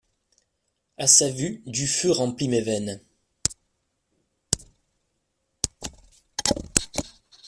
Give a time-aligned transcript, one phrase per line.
[0.97, 3.03] A sa vue, du feu remplit mes veines.